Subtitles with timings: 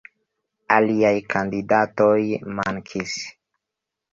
[0.75, 2.17] Aliaj kandidatoj
[2.61, 3.17] mankis.